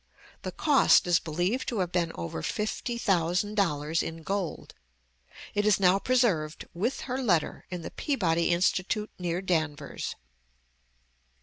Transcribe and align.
The 0.41 0.51
cost 0.51 1.05
is 1.05 1.19
believed 1.19 1.67
to 1.67 1.77
have 1.77 1.91
been 1.91 2.11
over 2.15 2.41
fifty 2.41 2.97
thousand 2.97 3.53
dollars 3.53 4.01
in 4.01 4.23
gold. 4.23 4.73
It 5.53 5.63
is 5.63 5.79
now 5.79 5.99
preserved, 5.99 6.67
with 6.73 7.01
her 7.01 7.21
letter, 7.21 7.67
in 7.69 7.83
the 7.83 7.91
Peabody 7.91 8.49
Institute 8.49 9.11
near 9.19 9.43
Danvers. 9.43 10.15